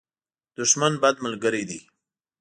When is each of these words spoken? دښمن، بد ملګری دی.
دښمن، 0.57 0.93
بد 1.01 1.15
ملګری 1.25 1.63
دی. 1.69 1.79